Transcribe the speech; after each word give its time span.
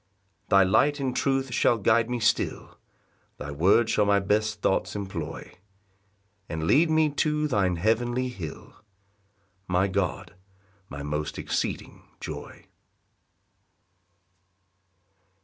6 0.45 0.49
Thy 0.49 0.63
light 0.63 0.99
and 0.99 1.15
truth 1.15 1.53
shall 1.53 1.77
guide 1.77 2.09
me 2.09 2.19
still, 2.19 2.75
Thy 3.37 3.51
word 3.51 3.87
shall 3.87 4.03
my 4.07 4.19
best 4.19 4.59
thoughts 4.63 4.95
employ, 4.95 5.53
And 6.49 6.63
lead 6.65 6.89
me 6.89 7.11
to 7.11 7.47
thine 7.47 7.75
heavenly 7.75 8.29
hill, 8.29 8.73
My 9.67 9.87
God, 9.87 10.33
my 10.89 11.03
most 11.03 11.37
exceeding 11.37 12.01
Joy. 12.19 12.65